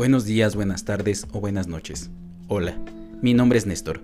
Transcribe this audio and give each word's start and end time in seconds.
Buenos 0.00 0.24
días, 0.24 0.56
buenas 0.56 0.86
tardes 0.86 1.26
o 1.30 1.40
buenas 1.40 1.68
noches. 1.68 2.08
Hola, 2.48 2.74
mi 3.20 3.34
nombre 3.34 3.58
es 3.58 3.66
Néstor. 3.66 4.00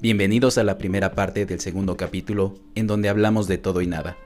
Bienvenidos 0.00 0.56
a 0.56 0.64
la 0.64 0.78
primera 0.78 1.12
parte 1.12 1.44
del 1.44 1.60
segundo 1.60 1.98
capítulo 1.98 2.54
en 2.74 2.86
donde 2.86 3.10
hablamos 3.10 3.46
de 3.46 3.58
todo 3.58 3.82
y 3.82 3.86
nada. 3.86 4.16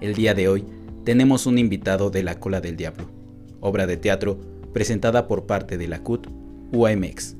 El 0.00 0.16
día 0.16 0.34
de 0.34 0.48
hoy 0.48 0.64
tenemos 1.04 1.46
un 1.46 1.58
invitado 1.58 2.10
de 2.10 2.24
La 2.24 2.40
Cola 2.40 2.60
del 2.60 2.76
Diablo, 2.76 3.08
obra 3.60 3.86
de 3.86 3.98
teatro 3.98 4.40
presentada 4.72 5.28
por 5.28 5.46
parte 5.46 5.78
de 5.78 5.86
la 5.86 6.02
CUT 6.02 6.26
UAMX. 6.72 7.36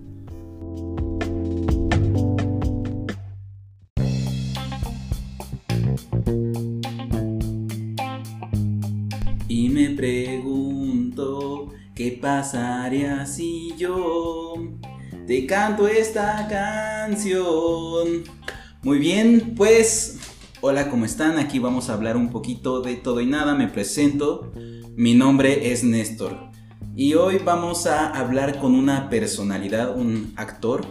Qué 11.94 12.18
pasaría 12.20 13.26
si 13.26 13.74
yo 13.76 14.54
te 15.26 15.46
canto 15.46 15.88
esta 15.88 16.46
canción. 16.48 18.24
Muy 18.82 18.98
bien, 18.98 19.54
pues 19.56 20.18
hola, 20.60 20.90
¿cómo 20.90 21.04
están? 21.04 21.38
Aquí 21.38 21.58
vamos 21.58 21.88
a 21.88 21.94
hablar 21.94 22.16
un 22.16 22.30
poquito 22.30 22.80
de 22.80 22.96
todo 22.96 23.20
y 23.20 23.26
nada. 23.26 23.54
Me 23.54 23.68
presento. 23.68 24.52
Mi 24.96 25.14
nombre 25.14 25.72
es 25.72 25.84
Néstor. 25.84 26.50
Y 26.94 27.14
hoy 27.14 27.38
vamos 27.44 27.86
a 27.86 28.08
hablar 28.08 28.58
con 28.58 28.74
una 28.74 29.08
personalidad, 29.08 29.96
un 29.96 30.32
actor. 30.36 30.84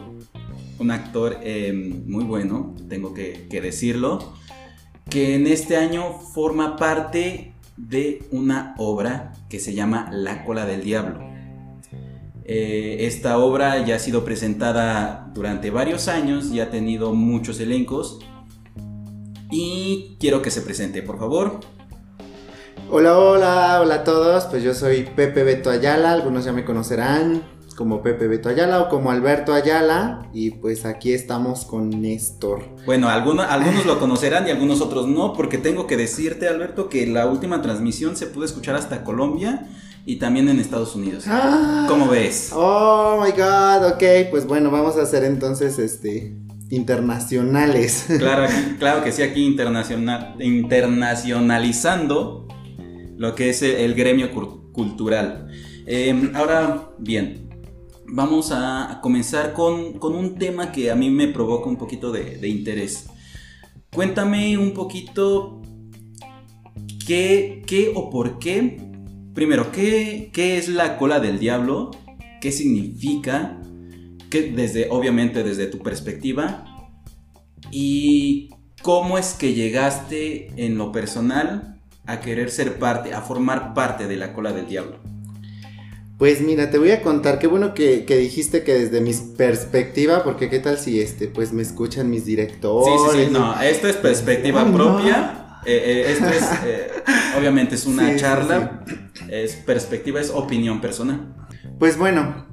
Un 0.80 0.92
actor 0.92 1.38
em, 1.44 2.04
muy 2.08 2.24
bueno, 2.24 2.76
tengo 2.90 3.14
que 3.14 3.48
decirlo. 3.50 4.34
Que 5.10 5.36
en 5.36 5.48
este 5.48 5.78
año 5.78 6.20
forma 6.20 6.76
parte 6.76 7.53
de 7.78 8.26
una 8.32 8.76
obra 8.78 9.34
que 9.50 9.60
se 9.60 9.74
llama 9.74 10.10
La 10.12 10.46
cola 10.46 10.66
del 10.66 10.84
diablo. 10.84 11.20
Eh, 12.46 13.06
esta 13.08 13.38
obra 13.38 13.86
ya 13.86 13.96
ha 13.96 14.00
sido 14.00 14.26
presentada 14.26 15.32
durante 15.34 15.70
varios 15.70 16.08
años 16.08 16.52
y 16.52 16.60
ha 16.60 16.70
tenido 16.70 17.14
muchos 17.14 17.60
elencos. 17.60 18.20
Y 19.50 20.18
quiero 20.20 20.42
que 20.42 20.52
se 20.52 20.62
presente, 20.62 21.02
por 21.02 21.20
favor. 21.20 21.60
Hola, 22.90 23.18
hola, 23.18 23.80
hola 23.82 23.96
a 23.96 24.04
todos. 24.04 24.46
Pues 24.46 24.64
yo 24.64 24.74
soy 24.74 25.04
Pepe 25.16 25.44
Beto 25.44 25.70
Ayala, 25.70 26.12
algunos 26.12 26.46
ya 26.46 26.52
me 26.52 26.66
conocerán 26.66 27.53
como 27.76 28.02
Pepe 28.02 28.28
Beto 28.28 28.50
Ayala 28.50 28.82
o 28.82 28.90
como 28.90 29.12
Alberto 29.12 29.54
Ayala. 29.54 30.30
Y 30.34 30.52
pues 30.52 30.86
aquí 30.86 31.14
estamos 31.14 31.66
con 31.66 32.02
Néstor. 32.02 32.64
Bueno, 32.86 33.10
algunos, 33.10 33.46
algunos 33.48 33.86
lo 33.86 34.00
conocerán 34.00 34.48
y 34.48 34.52
algunos 34.52 34.82
otros 34.82 35.08
no, 35.08 35.34
porque 35.34 35.58
tengo 35.58 35.88
que 35.88 35.98
decirte, 35.98 36.48
Alberto, 36.48 36.90
que 36.90 37.08
la 37.08 37.28
última 37.28 37.62
transmisión 37.62 38.16
se 38.16 38.28
pudo 38.28 38.46
escuchar 38.46 38.76
hasta 38.76 39.04
Colombia 39.04 39.68
y 40.06 40.18
también 40.18 40.50
en 40.50 40.60
Estados 40.60 40.96
Unidos. 40.96 41.24
Ah. 41.28 41.86
¿Cómo 41.88 42.10
ves? 42.10 42.52
Oh 42.54 43.24
my 43.24 43.32
god, 43.32 43.94
ok. 43.94 44.04
Pues 44.30 44.46
bueno, 44.46 44.70
vamos 44.72 44.98
a 44.98 45.04
hacer 45.04 45.24
entonces 45.24 45.80
este 45.80 46.36
internacionales. 46.70 48.06
Claro, 48.18 48.48
claro 48.80 49.04
que 49.04 49.12
sí, 49.12 49.22
aquí 49.22 49.46
internacional, 49.46 50.36
internacionalizando 50.40 52.48
lo 53.18 53.36
que 53.36 53.50
es 53.50 53.62
el 53.62 53.94
gremio 53.94 54.32
cultural. 54.72 55.50
Eh, 55.86 56.32
ahora, 56.34 56.90
bien, 56.98 57.43
vamos 58.08 58.52
a 58.52 59.00
comenzar 59.02 59.54
con, 59.54 59.94
con 60.00 60.16
un 60.16 60.36
tema 60.36 60.72
que 60.72 60.92
a 60.92 60.96
mí 60.96 61.10
me 61.10 61.28
provoca 61.28 61.70
un 61.70 61.78
poquito 61.78 62.12
de, 62.12 62.48
interés. 62.48 63.08
Cuéntame 63.92 64.58
un 64.58 64.74
poquito 64.74 65.62
qué, 67.06 67.64
qué 67.66 67.92
o 67.96 68.10
por 68.10 68.40
qué. 68.40 68.78
Primero, 69.34 69.72
¿qué, 69.72 70.30
qué 70.34 70.58
es 70.58 70.70
la 70.70 70.98
cola 70.98 71.20
del 71.20 71.40
diablo? 71.40 71.92
¿Qué 72.42 72.52
significa? 72.52 73.60
¿Qué, 74.30 74.52
desde, 74.52 74.88
obviamente 74.90 75.44
desde 75.44 75.68
tu 75.68 75.80
perspectiva. 75.80 76.66
¿Y 77.72 78.50
cómo 78.82 79.18
es 79.18 79.34
que 79.34 79.54
llegaste 79.54 80.52
en 80.64 80.78
lo 80.78 80.92
personal 80.92 81.82
a 82.06 82.20
querer 82.20 82.52
ser 82.52 82.78
parte, 82.78 83.14
a 83.14 83.22
formar 83.22 83.74
parte 83.74 84.08
de 84.08 84.18
la 84.18 84.34
cola 84.34 84.52
del 84.52 84.68
diablo? 84.68 85.13
Pues 86.24 86.40
mira, 86.40 86.70
te 86.70 86.78
voy 86.78 86.92
a 86.92 87.02
contar, 87.02 87.38
qué 87.38 87.48
bueno 87.48 87.74
que, 87.74 88.06
que 88.06 88.16
dijiste 88.16 88.64
que 88.64 88.74
desde 88.76 89.02
mi 89.02 89.12
perspectiva, 89.38 90.24
porque 90.24 90.50
qué 90.50 90.60
tal 90.60 90.78
si 90.78 91.02
este, 91.02 91.28
pues 91.28 91.52
me 91.52 91.62
escuchan 91.62 92.10
mis 92.10 92.24
Sí, 92.24 92.28
directores. 92.28 93.02
sí, 93.12 93.26
sí, 93.26 93.30
no, 93.30 93.62
esto 93.62 93.90
es 93.90 93.98
perspectiva 93.98 94.62
Ay, 94.62 94.72
no. 94.72 94.74
propia. 94.78 95.60
Eh, 95.66 95.84
eh, 95.86 96.12
esto 96.14 96.28
es, 96.30 96.44
eh, 96.66 96.92
obviamente 97.38 97.76
es 97.76 97.86
una 97.86 98.08
Sí, 98.08 98.14
sí, 98.14 98.20
charla, 98.22 98.86
es 99.28 99.56
perspectiva, 99.56 100.22
es 100.22 100.30
opinión 100.30 100.80
personal. 100.80 101.36
Pues 101.78 101.98
bueno, 101.98 102.48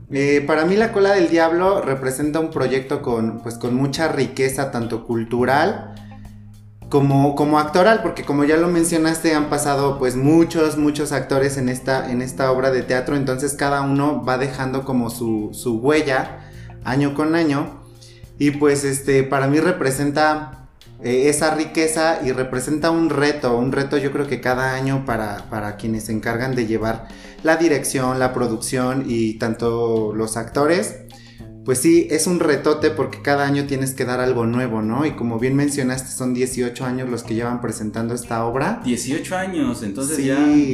para 0.48 0.64
mí 0.64 0.74
La 0.74 0.90
Cola 0.90 1.12
del 1.12 1.28
Diablo 1.30 1.80
representa 1.80 2.40
un 2.40 2.50
proyecto 2.50 3.02
con, 3.02 3.40
pues, 3.40 3.56
con 3.56 3.76
mucha 3.76 4.08
riqueza, 4.08 4.72
tanto 4.72 5.06
cultural 5.06 5.94
como, 6.90 7.36
como 7.36 7.58
actoral, 7.58 8.02
porque 8.02 8.24
como 8.24 8.44
ya 8.44 8.56
lo 8.56 8.68
mencionaste, 8.68 9.34
han 9.34 9.48
pasado 9.48 9.98
pues 9.98 10.16
muchos, 10.16 10.76
muchos 10.76 11.12
actores 11.12 11.56
en 11.56 11.68
esta, 11.68 12.10
en 12.10 12.20
esta 12.20 12.50
obra 12.50 12.72
de 12.72 12.82
teatro, 12.82 13.16
entonces 13.16 13.54
cada 13.54 13.80
uno 13.82 14.24
va 14.24 14.36
dejando 14.36 14.84
como 14.84 15.08
su, 15.08 15.50
su 15.52 15.78
huella 15.78 16.40
año 16.84 17.14
con 17.14 17.34
año. 17.36 17.80
Y 18.38 18.50
pues 18.52 18.84
este, 18.84 19.22
para 19.22 19.46
mí 19.46 19.60
representa 19.60 20.68
eh, 21.02 21.28
esa 21.28 21.54
riqueza 21.54 22.20
y 22.24 22.32
representa 22.32 22.90
un 22.90 23.08
reto, 23.08 23.56
un 23.56 23.70
reto 23.70 23.96
yo 23.96 24.10
creo 24.10 24.26
que 24.26 24.40
cada 24.40 24.74
año 24.74 25.04
para, 25.06 25.48
para 25.48 25.76
quienes 25.76 26.04
se 26.04 26.12
encargan 26.12 26.56
de 26.56 26.66
llevar 26.66 27.06
la 27.44 27.56
dirección, 27.56 28.18
la 28.18 28.34
producción 28.34 29.04
y 29.06 29.34
tanto 29.34 30.12
los 30.14 30.36
actores. 30.36 30.96
Pues 31.64 31.78
sí, 31.78 32.08
es 32.10 32.26
un 32.26 32.40
retote 32.40 32.90
porque 32.90 33.20
cada 33.22 33.46
año 33.46 33.66
tienes 33.66 33.92
que 33.94 34.04
dar 34.04 34.18
algo 34.20 34.46
nuevo, 34.46 34.80
¿no? 34.82 35.04
Y 35.04 35.12
como 35.12 35.38
bien 35.38 35.54
mencionaste, 35.54 36.10
son 36.10 36.32
18 36.34 36.84
años 36.84 37.08
los 37.10 37.22
que 37.22 37.34
llevan 37.34 37.60
presentando 37.60 38.14
esta 38.14 38.44
obra. 38.46 38.80
18 38.84 39.36
años, 39.36 39.82
entonces 39.82 40.16
sí, 40.16 40.24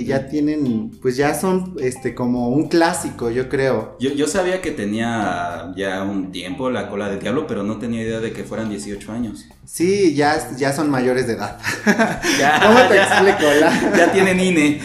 ya... 0.07 0.21
ya 0.21 0.29
tienen, 0.29 0.93
pues 1.03 1.17
ya 1.17 1.35
son 1.35 1.75
este 1.81 2.15
como 2.15 2.49
un 2.51 2.69
clásico, 2.69 3.31
yo 3.31 3.49
creo. 3.49 3.97
Yo, 3.99 4.11
yo 4.13 4.27
sabía 4.29 4.63
que 4.63 4.71
tenía 4.71 5.73
ya 5.77 6.03
un 6.05 6.31
tiempo 6.31 6.71
la 6.71 6.89
cola 6.89 7.09
del 7.09 7.19
diablo, 7.21 7.47
pero 7.47 7.63
no 7.65 7.79
tenía 7.79 8.03
idea 8.03 8.21
de 8.21 8.33
que 8.33 8.45
fueran 8.45 8.69
18 8.71 9.11
años. 9.13 9.45
Sí, 9.65 10.15
ya, 10.15 10.51
ya 10.57 10.73
son 10.73 10.89
mayores 10.91 11.27
de 11.27 11.35
edad. 11.35 11.59
Ya, 12.39 12.61
¿Cómo 12.65 12.79
te 12.89 12.95
ya. 12.95 13.03
explico? 13.05 13.53
La- 13.61 13.97
Ya 13.97 14.13
tienen 14.13 14.39
INE. 14.39 14.81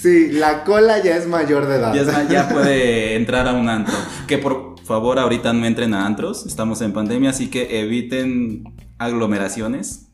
Sí, 0.00 0.28
la 0.32 0.64
cola 0.64 1.02
ya 1.02 1.16
es 1.16 1.26
mayor 1.26 1.66
de 1.66 1.76
edad. 1.76 1.94
Ya, 1.94 2.02
es- 2.02 2.28
ya 2.28 2.48
puede 2.48 3.16
entrar 3.16 3.48
a 3.48 3.54
un 3.54 3.68
antro. 3.68 3.94
Que 4.26 4.38
por 4.38 4.65
favor 4.86 5.18
ahorita 5.18 5.52
no 5.52 5.66
entren 5.66 5.94
a 5.94 6.06
antros. 6.06 6.46
Estamos 6.46 6.80
en 6.80 6.92
pandemia, 6.92 7.30
así 7.30 7.48
que 7.48 7.80
eviten 7.80 8.64
aglomeraciones. 8.98 10.06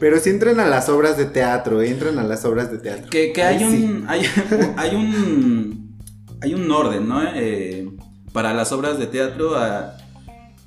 Pero 0.00 0.18
si 0.18 0.30
entren 0.30 0.60
a 0.60 0.66
las 0.66 0.88
obras 0.88 1.16
de 1.16 1.26
teatro, 1.26 1.82
entren 1.82 2.18
a 2.18 2.24
las 2.24 2.44
obras 2.44 2.70
de 2.70 2.78
teatro. 2.78 3.10
Que, 3.10 3.32
que 3.32 3.42
hay, 3.42 3.58
sí. 3.58 3.64
un, 3.64 4.04
hay, 4.08 4.22
hay 4.76 4.94
un 4.94 5.88
hay 6.40 6.54
un 6.54 6.70
orden, 6.70 7.08
¿no? 7.08 7.20
Eh, 7.34 7.88
para 8.32 8.54
las 8.54 8.72
obras 8.72 8.98
de 8.98 9.06
teatro 9.06 9.56
ah, 9.56 9.96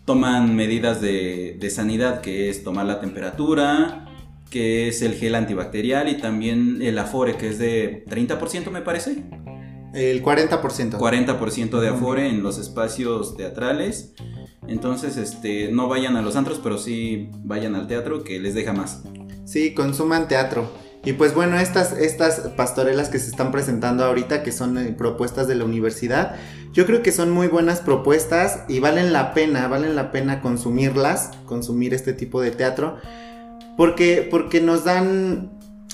toman 0.06 0.56
medidas 0.56 1.02
de, 1.02 1.58
de 1.60 1.70
sanidad, 1.70 2.22
que 2.22 2.50
es 2.50 2.64
tomar 2.64 2.86
la 2.86 3.00
temperatura, 3.00 4.06
que 4.50 4.90
es 4.90 5.02
el 5.02 5.14
gel 5.14 5.36
antibacterial 5.36 6.10
y 6.10 6.18
también 6.18 6.82
el 6.82 6.98
afore, 6.98 7.38
que 7.38 7.50
es 7.50 7.60
de 7.60 8.04
30% 8.06 8.70
me 8.72 8.82
parece. 8.82 9.24
El 9.94 10.24
40%. 10.24 10.98
40% 10.98 11.80
de 11.80 11.88
afore 11.90 12.30
en 12.30 12.44
los 12.44 12.58
espacios 12.58 13.36
teatrales. 13.36 14.14
Entonces, 14.68 15.18
este, 15.18 15.72
no 15.72 15.88
vayan 15.88 16.16
a 16.16 16.22
los 16.22 16.36
antros, 16.36 16.60
pero 16.64 16.78
sí 16.78 17.30
vayan 17.44 17.76
al 17.76 17.88
teatro 17.88 18.24
que 18.24 18.40
les 18.40 18.54
deja 18.54 18.74
más. 18.74 19.04
Sí, 19.46 19.74
consuman 19.74 20.28
teatro. 20.28 20.70
Y 21.04 21.14
pues 21.14 21.34
bueno, 21.34 21.60
estas, 21.60 21.94
estas 21.94 22.52
pastorelas 22.56 23.10
que 23.10 23.18
se 23.18 23.32
están 23.32 23.52
presentando 23.52 24.06
ahorita, 24.06 24.44
que 24.44 24.52
son 24.52 24.78
eh, 24.78 24.94
propuestas 24.96 25.48
de 25.48 25.56
la 25.56 25.66
universidad, 25.66 26.36
yo 26.74 26.86
creo 26.86 27.02
que 27.02 27.12
son 27.12 27.32
muy 27.32 27.48
buenas 27.48 27.80
propuestas 27.80 28.62
y 28.68 28.80
valen 28.80 29.12
la 29.12 29.34
pena, 29.34 29.68
valen 29.68 29.96
la 29.96 30.12
pena 30.12 30.42
consumirlas, 30.42 31.32
consumir 31.46 31.96
este 31.96 32.14
tipo 32.14 32.40
de 32.40 32.52
teatro, 32.52 32.98
porque, 33.78 34.28
porque 34.30 34.62
nos 34.62 34.84
dan, 34.84 35.52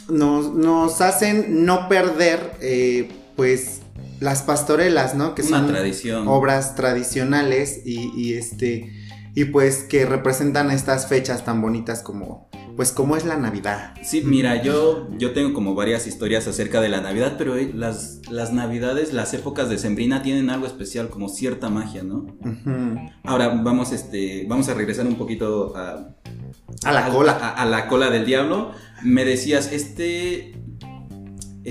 nos, 0.10 0.54
nos 0.54 1.00
hacen 1.00 1.66
no 1.66 1.88
perder, 1.88 2.52
eh, 2.60 3.10
pues, 3.38 3.82
las 4.20 4.42
pastorelas, 4.44 5.16
¿no? 5.16 5.36
Que 5.36 5.42
Una 5.44 5.60
son 5.60 5.68
tradición. 5.68 6.28
obras 6.28 6.76
tradicionales 6.76 7.82
y, 7.86 8.12
y, 8.16 8.34
este 8.34 8.92
y 9.36 9.46
pues 9.46 9.84
que 9.84 10.06
representan 10.06 10.72
estas 10.72 11.08
fechas 11.08 11.46
tan 11.46 11.62
bonitas 11.62 12.02
como 12.02 12.50
pues 12.76 12.92
como 12.92 13.18
es 13.18 13.26
la 13.26 13.38
Navidad. 13.38 13.96
Sí, 14.04 14.22
mira, 14.24 14.62
yo, 14.62 15.10
yo 15.18 15.34
tengo 15.34 15.52
como 15.52 15.74
varias 15.74 16.06
historias 16.06 16.48
acerca 16.48 16.80
de 16.80 16.90
la 16.90 17.02
Navidad, 17.02 17.34
pero 17.36 17.56
las, 17.74 18.22
las 18.30 18.54
Navidades, 18.54 19.14
las 19.14 19.34
épocas 19.34 19.68
de 19.68 19.80
Sembrina 19.80 20.22
tienen 20.22 20.52
algo 20.52 20.68
especial, 20.68 21.10
como 21.10 21.28
cierta 21.28 21.72
magia, 21.72 22.04
¿no? 22.04 22.38
Ahora 23.24 23.48
vamos, 23.50 23.92
este, 23.94 24.46
vamos 24.48 24.70
a 24.70 24.76
regresar 24.76 25.08
un 25.08 25.16
poquito 25.16 25.76
a, 25.76 26.16
A 26.84 26.92
la 26.92 27.10
cola. 27.10 27.32
A, 27.32 27.64
a 27.64 27.66
la 27.66 27.88
cola 27.88 28.12
del 28.12 28.28
diablo. 28.28 28.72
Me 29.04 29.26
decías, 29.26 29.72
este, 29.74 30.54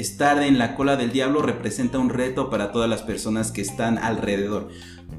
estar 0.00 0.42
en 0.42 0.58
la 0.58 0.74
cola 0.74 0.96
del 0.96 1.10
diablo 1.10 1.40
representa 1.40 1.98
un 1.98 2.10
reto 2.10 2.50
para 2.50 2.70
todas 2.70 2.88
las 2.88 3.02
personas 3.02 3.50
que 3.50 3.62
están 3.62 3.96
alrededor. 3.96 4.68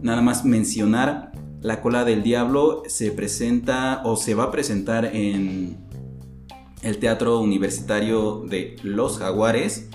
Nada 0.03 0.21
más 0.21 0.45
mencionar, 0.45 1.31
la 1.61 1.81
cola 1.81 2.05
del 2.05 2.21
diablo 2.21 2.83
se 2.87 3.11
presenta 3.11 4.01
o 4.05 4.15
se 4.15 4.35
va 4.35 4.45
a 4.45 4.51
presentar 4.51 5.05
en 5.05 5.77
el 6.83 6.99
Teatro 6.99 7.39
Universitario 7.39 8.43
de 8.47 8.75
Los 8.83 9.17
Jaguares 9.17 9.89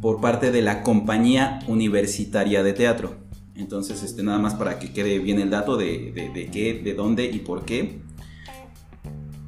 por 0.00 0.20
parte 0.20 0.50
de 0.50 0.62
la 0.62 0.82
Compañía 0.82 1.60
Universitaria 1.68 2.64
de 2.64 2.72
Teatro. 2.72 3.16
Entonces, 3.54 4.02
este, 4.02 4.24
nada 4.24 4.38
más 4.38 4.54
para 4.54 4.80
que 4.80 4.92
quede 4.92 5.20
bien 5.20 5.38
el 5.38 5.50
dato 5.50 5.76
de, 5.76 6.12
de, 6.34 6.50
qué, 6.50 6.74
de 6.74 6.94
dónde 6.94 7.26
y 7.26 7.38
por 7.38 7.64
qué. 7.64 8.00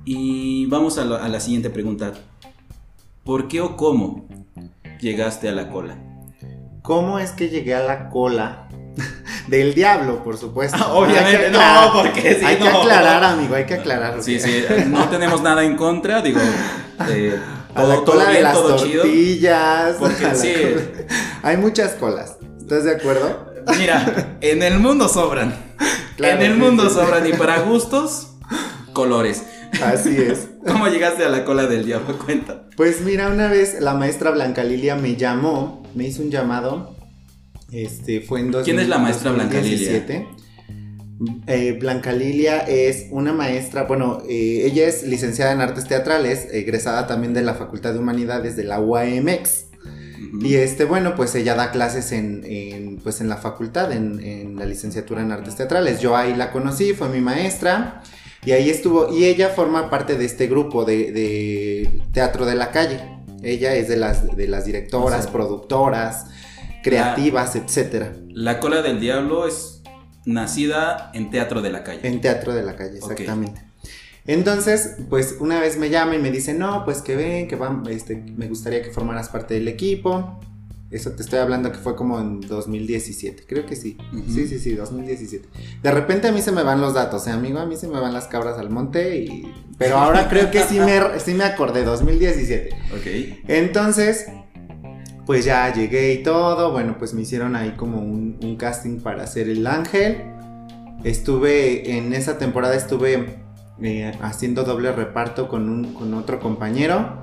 Y 0.05 0.66
vamos 0.66 0.96
a, 0.99 1.02
a 1.02 1.28
la 1.28 1.40
siguiente 1.40 1.70
pregunta. 1.70 2.12
¿Por 3.25 3.49
qué 3.49 3.61
o 3.61 3.76
cómo 3.76 4.26
llegaste 5.00 5.49
a 5.49 5.52
la 5.52 5.69
cola? 5.69 5.99
¿Cómo 6.82 7.19
es 7.19 7.32
que 7.32 7.49
llegué 7.49 7.75
a 7.75 7.81
la 7.81 8.08
cola? 8.08 8.69
Del 9.46 9.75
diablo, 9.75 10.22
por 10.25 10.37
supuesto. 10.38 10.78
Ah, 10.81 10.93
obviamente, 10.94 11.50
no, 11.50 11.93
porque 11.94 12.34
sí, 12.34 12.44
Hay 12.44 12.56
que 12.56 12.69
aclarar, 12.69 13.22
amigo, 13.25 13.55
hay 13.55 13.64
que 13.64 13.75
aclarar. 13.75 14.22
Sí, 14.22 14.40
sí, 14.40 14.64
no 14.87 15.08
tenemos 15.08 15.43
nada 15.43 15.64
en 15.64 15.76
contra, 15.76 16.22
digo. 16.22 16.40
Eh, 17.08 17.38
a 17.75 17.82
la 17.82 17.96
cola 18.02 18.31
de 18.31 18.43
las 18.43 18.55
tortillas. 18.55 19.96
Porque 19.99 20.34
sí. 20.34 20.55
Hay 21.43 21.56
muchas 21.56 21.93
colas. 21.93 22.37
¿Estás 22.58 22.84
de 22.84 22.93
acuerdo? 22.93 23.46
Mira, 23.78 24.38
en 24.40 24.62
el 24.62 24.78
mundo 24.78 25.08
sobran. 25.08 25.55
en 26.19 26.43
el 26.43 26.56
mundo 26.56 26.88
sobran 26.88 27.26
y 27.26 27.32
para 27.32 27.61
gustos, 27.61 28.28
colores. 28.93 29.44
Así 29.82 30.16
es. 30.16 30.50
¿Cómo 30.66 30.88
llegaste 30.88 31.24
a 31.24 31.28
la 31.28 31.44
cola 31.44 31.66
del 31.66 31.84
diablo? 31.84 32.18
Cuenta. 32.18 32.68
Pues 32.76 33.00
mira, 33.02 33.28
una 33.28 33.48
vez 33.48 33.80
la 33.80 33.94
maestra 33.94 34.30
Blanca 34.30 34.64
Lilia 34.64 34.96
me 34.96 35.16
llamó, 35.16 35.82
me 35.94 36.06
hizo 36.06 36.22
un 36.22 36.30
llamado. 36.30 36.96
Este 37.72 38.20
fue 38.20 38.40
en 38.40 38.52
¿Quién 38.52 38.78
es 38.78 38.88
la 38.88 38.98
maestra 38.98 39.32
Blanca 39.32 39.60
Lilia? 39.60 40.04
Eh, 41.46 41.76
Blanca 41.78 42.12
Lilia 42.12 42.60
es 42.60 43.06
una 43.10 43.34
maestra, 43.34 43.82
bueno, 43.82 44.22
eh, 44.28 44.62
ella 44.64 44.86
es 44.86 45.02
licenciada 45.06 45.52
en 45.52 45.60
artes 45.60 45.86
teatrales, 45.86 46.48
egresada 46.50 47.06
también 47.06 47.34
de 47.34 47.42
la 47.42 47.54
Facultad 47.54 47.92
de 47.92 47.98
Humanidades 47.98 48.56
de 48.56 48.64
la 48.64 48.80
UAMX. 48.80 49.66
Y 50.40 50.54
este, 50.54 50.84
bueno, 50.84 51.14
pues 51.16 51.34
ella 51.34 51.54
da 51.54 51.70
clases 51.72 52.12
en, 52.12 53.00
pues 53.02 53.20
en 53.20 53.28
la 53.28 53.36
facultad, 53.36 53.92
en, 53.92 54.56
la 54.56 54.64
licenciatura 54.64 55.22
en 55.22 55.32
artes 55.32 55.56
teatrales. 55.56 56.00
Yo 56.00 56.16
ahí 56.16 56.34
la 56.34 56.52
conocí, 56.52 56.94
fue 56.94 57.08
mi 57.08 57.20
maestra. 57.20 58.02
Y 58.44 58.52
ahí 58.52 58.70
estuvo, 58.70 59.12
y 59.12 59.25
ella 59.25 59.50
forma 59.50 59.90
parte 59.90 60.16
de 60.16 60.25
este 60.25 60.46
grupo 60.46 60.84
de, 60.84 62.02
teatro 62.12 62.46
de 62.46 62.54
la 62.54 62.70
calle. 62.70 63.00
Ella 63.42 63.75
es 63.75 63.88
de 63.88 63.96
las, 63.96 64.37
de 64.37 64.48
las 64.48 64.64
directoras, 64.64 65.26
productoras, 65.26 66.26
creativas, 66.82 67.56
etc. 67.56 67.64
etcétera. 67.64 68.12
La 68.28 68.60
cola 68.60 68.82
del 68.82 69.00
diablo 69.00 69.46
es 69.46 69.82
nacida 70.25 71.10
en 71.14 71.31
teatro 71.31 71.62
de 71.62 71.70
la 71.70 71.84
calle. 71.84 72.00
En 72.02 72.20
teatro 72.20 72.54
de 72.54 72.62
la 72.62 72.76
calle, 72.76 72.96
exactamente. 72.96 73.62
Entonces, 74.26 74.96
pues 75.08 75.37
una 75.40 75.60
vez 75.60 75.76
me 75.78 75.90
llama 75.90 76.14
y 76.14 76.19
me 76.19 76.31
dice, 76.31 76.54
no, 76.54 76.84
pues 76.84 77.02
que 77.02 77.16
ven, 77.16 77.48
que 77.48 77.56
van, 77.56 77.82
este, 77.88 78.16
me 78.16 78.48
gustaría 78.48 78.82
que 78.82 78.90
formaras 78.90 79.28
parte 79.28 79.54
del 79.54 79.69
equipo. 79.69 80.40
Eso 80.90 81.12
te 81.12 81.22
estoy 81.22 81.38
hablando 81.38 81.70
que 81.70 81.78
fue 81.78 81.94
como 81.94 82.19
en 82.19 82.40
2017, 82.40 83.44
creo 83.46 83.64
que 83.64 83.76
sí. 83.76 83.96
Sí, 84.28 84.48
sí, 84.48 84.58
sí, 84.58 84.75
2017. 84.75 85.48
De 85.82 85.90
repente 85.92 86.26
a 86.26 86.32
mí 86.32 86.42
se 86.42 86.50
me 86.50 86.64
van 86.64 86.81
los 86.81 86.94
datos, 86.94 87.28
¿eh, 87.28 87.31
amigo? 87.31 87.60
A 87.60 87.66
mí 87.66 87.76
se 87.76 87.87
me 87.87 88.00
van 88.00 88.12
las 88.12 88.26
cabras 88.26 88.58
al 88.58 88.70
monte 88.70 89.19
y... 89.19 89.52
Pero 89.78 89.98
ahora 89.98 90.28
creo 90.28 90.50
que 90.50 90.64
sí 90.64 90.81
me, 90.81 91.00
sí 91.20 91.34
me 91.34 91.44
acordé, 91.44 91.84
2017. 91.84 92.70
Ok. 92.92 93.40
Entonces, 93.46 94.26
pues 95.26 95.44
ya 95.44 95.72
llegué 95.72 96.12
y 96.14 96.25
todo. 96.25 96.72
Bueno, 96.72 96.96
pues 96.98 97.14
me 97.14 97.22
hicieron 97.22 97.54
ahí 97.54 97.70
como 97.76 98.00
un, 98.00 98.40
un 98.42 98.56
casting 98.56 98.98
para 98.98 99.22
hacer 99.22 99.48
el 99.48 99.69
ángel. 99.69 100.25
Estuve, 101.04 101.96
en 101.96 102.12
esa 102.12 102.37
temporada 102.37 102.75
estuve 102.75 103.38
eh, 103.81 104.12
haciendo 104.20 104.64
doble 104.64 104.90
reparto 104.90 105.46
con, 105.46 105.69
un, 105.69 105.94
con 105.94 106.14
otro 106.14 106.40
compañero. 106.40 107.22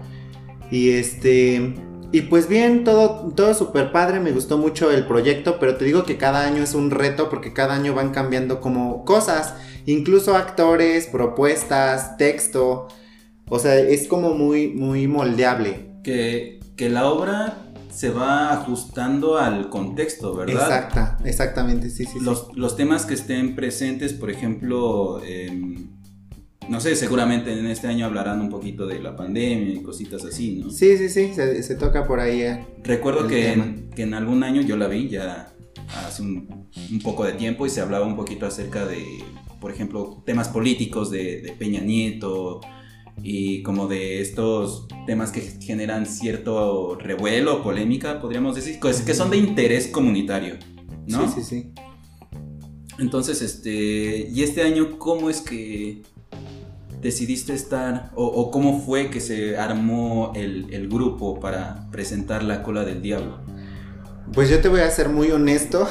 Y 0.72 0.92
este... 0.92 1.76
Y 2.12 2.22
pues 2.22 2.48
bien, 2.48 2.84
todo, 2.84 3.34
todo 3.36 3.54
súper 3.54 3.92
padre, 3.92 4.20
me 4.20 4.32
gustó 4.32 4.58
mucho 4.58 4.92
el 4.92 5.06
proyecto, 5.06 5.58
pero 5.60 5.76
te 5.76 5.86
digo 5.86 6.04
que 6.04 6.18
cada 6.18 6.46
año 6.46 6.64
es 6.64 6.74
un 6.74 6.90
reto 6.90 7.30
porque 7.30 7.54
cada 7.54 7.76
año 7.76 7.94
van 7.94 8.12
cambiando 8.12 8.62
como 8.62 9.04
cosas, 9.04 9.56
incluso 9.86 10.36
actores, 10.36 11.08
propuestas, 11.08 12.18
texto, 12.18 12.88
o 13.50 13.60
sea, 13.60 13.76
es 13.78 14.08
como 14.08 14.34
muy, 14.34 14.70
muy 14.70 15.08
moldeable. 15.08 15.88
Que, 16.04 16.60
que 16.78 16.90
la 16.90 17.10
obra 17.10 17.68
se 17.90 18.10
va 18.10 18.54
ajustando 18.54 19.38
al 19.38 19.70
contexto, 19.70 20.36
¿verdad? 20.36 20.68
Exacta, 20.68 21.18
exactamente, 21.26 21.90
sí, 21.90 22.06
sí. 22.06 22.20
Los, 22.22 22.48
sí. 22.48 22.54
los 22.56 22.76
temas 22.76 23.06
que 23.06 23.16
estén 23.16 23.56
presentes, 23.56 24.14
por 24.14 24.30
ejemplo, 24.30 25.20
eh, 25.24 25.50
no 26.70 26.80
sé, 26.80 26.96
seguramente 26.96 27.58
en 27.58 27.66
este 27.68 27.88
año 27.88 28.06
hablarán 28.06 28.42
un 28.42 28.50
poquito 28.50 28.86
de 28.86 29.00
la 29.00 29.16
pandemia 29.16 29.74
y 29.74 29.82
cositas 29.82 30.24
así, 30.26 30.56
¿no? 30.56 30.70
Sí, 30.70 30.98
sí, 30.98 31.10
sí, 31.10 31.34
se, 31.34 31.76
toca 31.76 32.06
por 32.06 32.20
ahí. 32.20 32.42
Eh, 32.42 32.66
Recuerdo 32.84 33.28
que 33.28 33.54
en, 33.54 33.90
que 33.96 34.04
en, 34.04 34.14
algún 34.14 34.44
año 34.44 34.62
yo 34.62 34.78
la 34.78 34.88
vi 34.88 35.08
ya 35.08 35.54
hace 36.06 36.22
un, 36.22 36.66
poco 37.04 37.24
de 37.24 37.34
tiempo 37.34 37.66
y 37.66 37.70
se 37.70 37.82
hablaba 37.82 38.06
un 38.06 38.16
poquito 38.16 38.46
acerca 38.46 38.86
de, 38.86 39.04
por 39.60 39.72
ejemplo, 39.72 40.22
temas 40.26 40.50
políticos 40.50 41.10
de, 41.10 41.56
Peña 41.58 41.82
Nieto 41.82 42.62
y 43.24 43.64
como 43.64 43.88
de 43.88 44.22
estos 44.22 44.88
temas 45.06 45.32
que 45.32 45.42
generan 45.42 46.06
cierto 46.06 46.96
revuelo, 46.96 47.64
polémica, 47.64 48.22
podríamos 48.22 48.56
decir, 48.56 48.80
que 48.80 49.14
son 49.14 49.32
de 49.32 49.38
interés 49.38 49.88
comunitario, 49.88 50.56
¿no? 51.08 51.28
Sí, 51.28 51.42
sí, 51.42 51.44
sí. 51.44 51.72
Entonces, 53.00 53.42
este, 53.42 54.28
y 54.32 54.44
este 54.44 54.64
año, 54.64 54.98
¿cómo 54.98 55.30
es 55.30 55.42
que 55.42 56.02
decidiste 57.02 57.54
estar 57.54 58.12
o, 58.16 58.52
cómo 58.52 58.82
fue 58.82 59.10
que 59.10 59.20
se 59.20 59.58
armó 59.58 60.32
el, 60.36 60.88
grupo 60.90 61.40
para 61.40 61.90
presentar 61.92 62.44
La 62.44 62.64
Cola 62.64 62.84
del 62.84 63.02
Diablo? 63.02 63.40
Pues 64.34 64.50
yo 64.50 64.60
te 64.60 64.70
voy 64.70 64.82
a 64.82 64.90
ser 64.90 65.10
muy 65.10 65.32
honesto. 65.32 65.88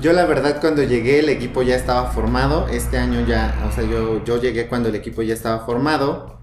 Yo 0.00 0.12
la 0.12 0.24
verdad 0.26 0.60
cuando 0.60 0.82
llegué 0.82 1.20
el 1.20 1.28
equipo 1.28 1.62
ya 1.62 1.76
estaba 1.76 2.10
formado. 2.10 2.68
Este 2.68 2.98
año 2.98 3.26
ya, 3.26 3.66
o 3.68 3.74
sea, 3.74 3.84
yo, 3.84 4.24
yo 4.24 4.40
llegué 4.40 4.68
cuando 4.68 4.88
el 4.88 4.94
equipo 4.94 5.22
ya 5.22 5.34
estaba 5.34 5.64
formado. 5.64 6.40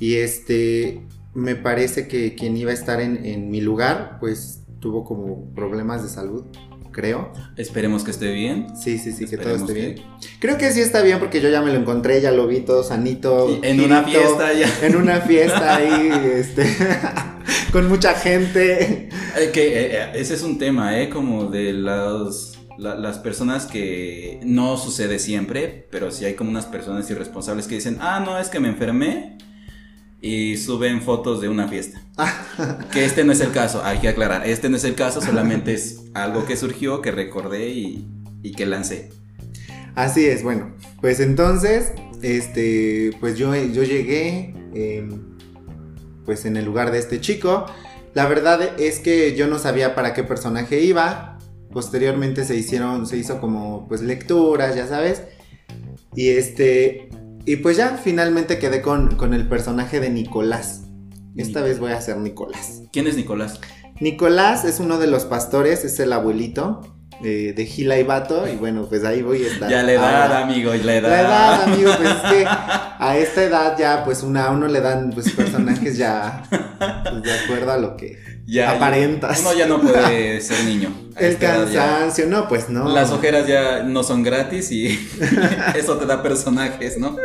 Y 0.00 0.16
este, 0.16 1.06
me 1.34 1.56
parece 1.56 2.08
que 2.08 2.34
quien 2.34 2.56
iba 2.56 2.70
a 2.70 2.74
estar 2.74 3.00
en, 3.00 3.24
en 3.24 3.50
mi 3.50 3.60
lugar, 3.60 4.18
pues 4.20 4.62
tuvo 4.80 5.04
como 5.04 5.52
problemas 5.54 6.02
de 6.02 6.08
salud 6.08 6.44
creo. 6.92 7.32
Esperemos 7.56 8.04
que 8.04 8.10
esté 8.10 8.32
bien. 8.32 8.66
Sí, 8.76 8.98
sí, 8.98 9.12
sí, 9.12 9.26
que 9.26 9.36
todo 9.36 9.54
esté 9.54 9.72
bien. 9.72 9.94
Creo 10.40 10.58
que 10.58 10.70
sí 10.72 10.80
está 10.80 11.02
bien 11.02 11.18
porque 11.18 11.40
yo 11.40 11.48
ya 11.48 11.62
me 11.62 11.72
lo 11.72 11.78
encontré, 11.78 12.20
ya 12.20 12.30
lo 12.30 12.46
vi 12.46 12.60
todo 12.60 12.82
sanito. 12.82 13.60
en 13.62 13.80
una 13.80 14.02
fiesta 14.02 14.52
ya. 14.52 14.68
En 14.82 14.96
una 14.96 15.20
fiesta 15.20 15.76
ahí, 15.76 16.10
este, 16.34 16.64
con 17.72 17.88
mucha 17.88 18.14
gente. 18.14 19.08
Eh, 19.36 19.50
que 19.52 19.66
eh, 19.66 19.96
eh, 19.96 20.10
ese 20.14 20.34
es 20.34 20.42
un 20.42 20.58
tema, 20.58 21.00
¿eh? 21.00 21.08
Como 21.08 21.44
de 21.44 21.72
las, 21.72 22.58
las 22.78 23.18
personas 23.18 23.66
que 23.66 24.40
no 24.44 24.76
sucede 24.76 25.18
siempre, 25.18 25.86
pero 25.90 26.10
sí 26.10 26.24
hay 26.24 26.34
como 26.34 26.50
unas 26.50 26.66
personas 26.66 27.10
irresponsables 27.10 27.66
que 27.66 27.76
dicen, 27.76 27.98
ah, 28.00 28.22
no, 28.24 28.38
es 28.38 28.48
que 28.48 28.60
me 28.60 28.68
enfermé 28.68 29.38
y 30.20 30.56
suben 30.56 31.02
fotos 31.02 31.40
de 31.40 31.48
una 31.48 31.68
fiesta. 31.68 32.02
que 32.92 33.04
este 33.04 33.24
no 33.24 33.32
es 33.32 33.40
el 33.40 33.52
caso, 33.52 33.82
hay 33.84 33.98
que 33.98 34.08
aclarar. 34.08 34.46
Este 34.46 34.68
no 34.68 34.76
es 34.76 34.84
el 34.84 34.94
caso, 34.94 35.20
solamente 35.20 35.74
es 35.74 36.02
algo 36.14 36.44
que 36.44 36.56
surgió, 36.56 37.00
que 37.02 37.10
recordé 37.10 37.68
y, 37.68 38.06
que 38.56 38.66
lancé. 38.66 39.10
Así 39.94 40.26
es, 40.26 40.42
bueno, 40.42 40.74
pues 41.00 41.20
entonces, 41.20 41.92
este, 42.22 43.10
pues 43.20 43.36
yo, 43.36 43.54
yo 43.54 43.82
llegué, 43.82 44.54
em, 44.74 45.36
pues 46.24 46.44
en 46.44 46.56
el 46.56 46.64
lugar 46.64 46.90
de 46.90 46.98
este 46.98 47.20
chico. 47.20 47.66
La 48.14 48.26
verdad 48.26 48.78
es 48.78 48.98
que 48.98 49.34
yo 49.36 49.46
no 49.46 49.58
sabía 49.58 49.94
para 49.94 50.14
qué 50.14 50.24
personaje 50.24 50.80
iba. 50.80 51.38
Posteriormente 51.72 52.44
se 52.44 52.56
hicieron, 52.56 53.06
se 53.06 53.16
hizo 53.16 53.40
como, 53.40 53.86
pues 53.86 54.00
lecturas, 54.00 54.74
ya 54.74 54.86
sabes. 54.86 55.22
Y 56.14 56.30
este, 56.30 57.10
y 57.48 57.56
pues 57.56 57.78
ya 57.78 57.96
finalmente 57.96 58.58
quedé 58.58 58.82
con, 58.82 59.16
con 59.16 59.32
el 59.32 59.48
personaje 59.48 60.00
de 60.00 60.10
Nicolás. 60.10 60.82
Esta 61.34 61.62
vez 61.62 61.78
voy 61.80 61.92
a 61.92 62.00
ser 62.02 62.18
Nicolás. 62.18 62.82
¿Quién 62.92 63.06
es 63.06 63.16
Nicolás? 63.16 63.58
Nicolás 64.00 64.66
es 64.66 64.80
uno 64.80 64.98
de 64.98 65.06
los 65.06 65.24
pastores, 65.24 65.82
es 65.82 65.98
el 65.98 66.12
abuelito 66.12 66.82
eh, 67.24 67.54
de 67.56 67.64
Gila 67.64 67.98
y 67.98 68.02
Bato. 68.02 68.46
Y 68.46 68.56
bueno, 68.56 68.86
pues 68.86 69.02
ahí 69.02 69.22
voy 69.22 69.44
a 69.44 69.46
estar. 69.46 69.70
Ya 69.70 69.82
la 69.82 69.92
edad, 69.92 70.42
amigo, 70.42 70.74
la 70.74 70.96
edad. 70.96 71.08
La 71.08 71.20
edad, 71.22 71.62
amigo, 71.62 71.90
pues 71.96 72.10
es 72.10 72.32
que 72.32 72.44
a 72.98 73.16
esta 73.16 73.42
edad 73.42 73.78
ya, 73.78 74.04
pues 74.04 74.22
una, 74.22 74.44
a 74.44 74.50
uno 74.50 74.68
le 74.68 74.82
dan 74.82 75.08
pues, 75.08 75.32
personajes 75.32 75.96
ya 75.96 76.42
pues, 76.50 77.22
de 77.22 77.32
acuerdo 77.32 77.72
a 77.72 77.78
lo 77.78 77.96
que 77.96 78.18
ya, 78.48 78.72
aparentas. 78.72 79.40
Uno 79.40 79.52
ya 79.52 79.66
no 79.66 79.78
puede 79.78 80.40
ser 80.40 80.64
niño. 80.64 80.90
El 81.16 81.36
cansancio, 81.36 82.26
no, 82.26 82.48
pues 82.48 82.70
no. 82.70 82.88
Las 82.88 83.10
ojeras 83.10 83.46
ya 83.46 83.82
no 83.82 84.02
son 84.02 84.22
gratis 84.22 84.72
y 84.72 84.86
eso 85.76 85.98
te 85.98 86.06
da 86.06 86.22
personajes, 86.22 86.98
¿no? 86.98 87.16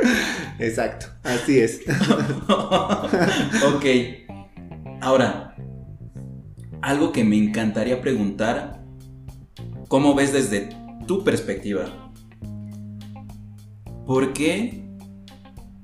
Exacto, 0.59 1.05
así 1.23 1.59
es. 1.59 1.79
ok. 2.49 3.85
Ahora, 4.99 5.55
algo 6.81 7.13
que 7.13 7.23
me 7.23 7.37
encantaría 7.37 8.01
preguntar, 8.01 8.83
¿cómo 9.87 10.15
ves 10.15 10.33
desde 10.33 10.69
tu 11.07 11.23
perspectiva? 11.23 11.85
¿Por 14.05 14.33
qué? 14.33 14.83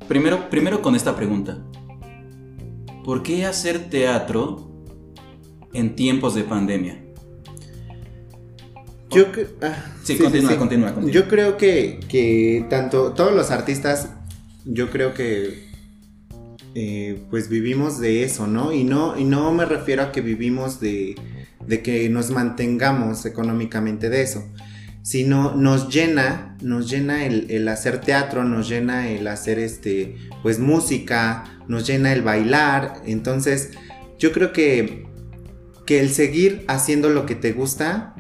Primero, 0.10 0.50
primero 0.50 0.82
con 0.82 0.96
esta 0.96 1.16
pregunta. 1.16 1.60
¿Por 3.06 3.24
qué 3.24 3.46
hacer 3.46 3.90
teatro 3.90 4.69
en 5.74 5.96
tiempos 5.96 6.36
de 6.36 6.44
pandemia? 6.44 7.00
Yo 9.12 9.26
ah, 9.62 9.76
sí, 10.04 10.18
continúa, 10.18 10.58
continúa, 10.58 10.94
continúa, 10.94 11.12
Yo 11.12 11.28
creo 11.28 11.58
que, 11.58 12.00
que 12.08 12.66
tanto 12.70 13.14
todos 13.14 13.34
los 13.34 13.50
artistas, 13.50 14.10
yo 14.66 14.92
creo 14.92 15.16
que 15.16 15.68
eh, 16.76 17.20
pues 17.32 17.50
vivimos 17.50 18.00
de 18.00 18.24
eso, 18.24 18.46
¿no? 18.46 18.72
Y 18.72 18.84
no, 18.84 19.18
y 19.18 19.24
no 19.24 19.52
me 19.52 19.66
refiero 19.66 20.04
a 20.04 20.12
que 20.12 20.22
vivimos 20.22 20.80
de, 20.80 21.16
de 21.66 21.82
que 21.82 22.08
nos 22.10 22.30
mantengamos 22.30 23.26
económicamente 23.26 24.10
de 24.10 24.22
eso, 24.22 24.46
sino 25.02 25.56
nos 25.56 25.90
llena, 25.90 26.56
nos 26.62 26.90
llena 26.90 27.26
el, 27.26 27.50
el, 27.50 27.68
hacer 27.68 28.02
teatro, 28.02 28.44
nos 28.44 28.70
llena 28.70 29.10
el 29.10 29.28
hacer 29.28 29.58
este, 29.58 30.16
pues 30.44 30.60
música, 30.60 31.60
nos 31.68 31.88
llena 31.88 32.14
el 32.14 32.22
bailar, 32.22 33.02
entonces 33.06 33.72
yo 34.20 34.32
creo 34.32 34.54
que, 34.54 35.08
que 35.90 36.00
el 36.00 36.12
seguir 36.12 36.66
haciendo 36.68 37.10
lo 37.10 37.26
que 37.26 37.34
te 37.34 37.52
gusta, 37.52 38.14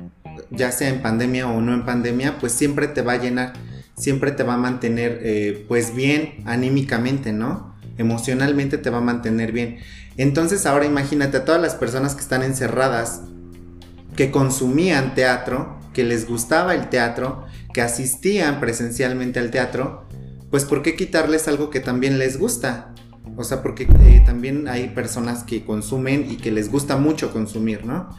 ya 0.49 0.71
sea 0.71 0.89
en 0.89 1.03
pandemia 1.03 1.47
o 1.47 1.61
no 1.61 1.75
en 1.75 1.85
pandemia, 1.85 2.39
pues 2.39 2.51
siempre 2.51 2.87
te 2.87 3.03
va 3.03 3.13
a 3.13 3.17
llenar, 3.17 3.53
siempre 3.95 4.31
te 4.31 4.41
va 4.41 4.55
a 4.55 4.57
mantener 4.57 5.19
eh, 5.21 5.65
pues 5.67 5.93
bien 5.93 6.41
anímicamente, 6.45 7.31
¿no? 7.31 7.75
Emocionalmente 7.99 8.79
te 8.79 8.89
va 8.89 8.97
a 8.97 9.01
mantener 9.01 9.51
bien. 9.51 9.77
Entonces 10.17 10.65
ahora 10.65 10.87
imagínate 10.87 11.37
a 11.37 11.45
todas 11.45 11.61
las 11.61 11.75
personas 11.75 12.15
que 12.15 12.21
están 12.21 12.41
encerradas, 12.41 13.21
que 14.15 14.31
consumían 14.31 15.13
teatro, 15.13 15.79
que 15.93 16.03
les 16.03 16.27
gustaba 16.27 16.73
el 16.73 16.89
teatro, 16.89 17.45
que 17.71 17.83
asistían 17.83 18.59
presencialmente 18.59 19.37
al 19.37 19.51
teatro, 19.51 20.07
pues 20.49 20.65
¿por 20.65 20.81
qué 20.81 20.95
quitarles 20.95 21.47
algo 21.47 21.69
que 21.69 21.81
también 21.81 22.17
les 22.17 22.39
gusta? 22.39 22.95
O 23.39 23.45
sea, 23.45 23.61
porque 23.63 23.83
eh, 23.83 24.21
también 24.25 24.67
hay 24.67 24.89
personas 24.89 25.43
que 25.43 25.63
consumen 25.63 26.29
y 26.29 26.35
que 26.35 26.51
les 26.51 26.69
gusta 26.69 26.97
mucho 26.97 27.31
consumir, 27.31 27.85
¿no? 27.85 28.09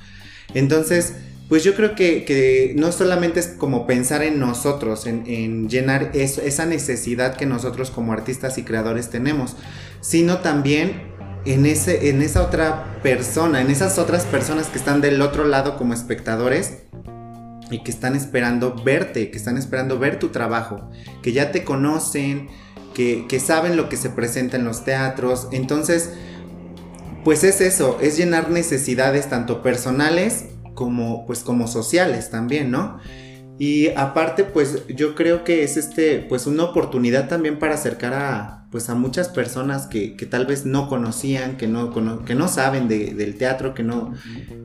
Entonces, 0.55 1.13
pues 1.51 1.63
yo 1.63 1.75
creo 1.75 1.95
que, 1.95 2.75
no 2.79 2.91
solamente 2.91 3.39
es 3.39 3.49
como 3.49 3.87
pensar 3.87 4.23
en 4.23 4.41
nosotros, 4.41 5.07
en, 5.07 5.69
llenar 5.69 6.13
esa 6.15 6.65
necesidad 6.65 7.37
que 7.37 7.45
nosotros 7.45 7.91
como 7.91 8.15
artistas 8.15 8.57
y 8.57 8.63
creadores 8.63 9.11
tenemos, 9.11 9.57
sino 10.01 10.39
también 10.39 11.03
en, 11.45 11.67
ese, 11.67 12.09
en 12.09 12.23
esa 12.23 12.41
otra 12.41 12.99
persona, 13.03 13.61
en 13.61 13.69
esas 13.71 13.99
otras 13.99 14.25
personas 14.25 14.69
que 14.69 14.79
están 14.79 15.03
del 15.03 15.21
otro 15.21 15.45
lado 15.45 15.77
como 15.77 15.93
espectadores 15.93 16.79
y 17.71 17.83
que 17.83 17.91
están 17.91 18.17
esperando 18.17 18.75
verte, 18.83 19.31
que 19.31 19.37
están 19.37 19.59
esperando 19.59 19.99
ver 19.99 20.19
tu 20.19 20.29
trabajo, 20.29 20.91
que 21.21 21.33
ya 21.33 21.53
te 21.53 21.63
conocen, 21.63 22.49
que, 23.29 23.41
saben 23.41 23.77
lo 23.77 23.89
que 23.89 23.97
se 23.97 24.11
presenta 24.11 24.57
en 24.57 24.65
los 24.65 24.85
teatros. 24.85 25.49
Entonces, 25.53 26.11
pues 27.25 27.45
es 27.45 27.61
eso, 27.61 27.99
es 28.01 28.17
llenar 28.17 28.51
necesidades 28.51 29.29
tanto 29.29 29.63
personales 29.63 30.47
como, 30.75 31.27
pues, 31.27 31.41
como 31.41 31.67
sociales 31.67 32.31
también, 32.31 32.71
¿no? 32.71 32.99
Y 33.59 33.89
aparte, 33.89 34.45
pues 34.45 34.87
yo 34.89 35.15
creo 35.15 35.45
que 35.45 35.63
es 35.63 35.77
este, 35.77 36.21
pues 36.21 36.47
una 36.47 36.65
oportunidad 36.65 37.29
también 37.29 37.59
para 37.59 37.75
acercar 37.75 38.15
a, 38.15 38.67
pues 38.71 38.89
a 38.89 38.95
muchas 38.95 39.29
personas 39.29 39.87
que, 39.87 40.17
que 40.17 40.25
tal 40.25 40.47
vez 40.47 40.65
no 40.65 40.89
conocían, 40.89 41.59
que 41.59 41.67
no, 41.67 41.93
que 42.25 42.35
no 42.35 42.49
saben 42.49 42.89
del 42.89 43.37
teatro, 43.37 43.75
que 43.75 43.83
no, 43.83 44.15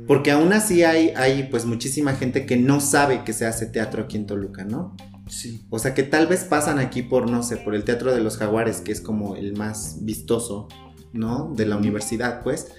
porque 0.08 0.32
aún 0.32 0.54
así 0.54 0.84
hay, 0.84 1.12
hay 1.18 1.50
pues 1.51 1.65
muchísima 1.65 2.13
gente 2.13 2.46
que 2.46 2.56
no 2.56 2.80
sabe 2.80 3.25
que 3.25 3.34
se 3.34 3.46
hace 3.46 3.65
teatro 3.65 4.04
aquí 4.04 4.15
en 4.15 4.27
Toluca, 4.27 4.63
¿no? 4.63 4.96
Sí. 5.27 5.65
O 5.70 5.79
sea 5.79 5.94
que 5.94 6.03
tal 6.03 6.27
vez 6.27 6.44
pasan 6.44 6.79
aquí 6.79 7.01
por, 7.01 7.29
no 7.29 7.44
sé, 7.44 7.58
por 7.58 7.75
el 7.75 7.84
Teatro 7.84 8.13
de 8.13 8.22
los 8.22 8.38
Jaguares, 8.38 8.82
que 8.82 8.91
es 8.91 9.01
como 9.01 9.36
el 9.36 9.55
más 9.55 10.05
vistoso, 10.05 10.67
¿no? 11.13 11.51
De 11.55 11.65
la 11.65 11.77
universidad, 11.77 12.44
pues. 12.44 12.72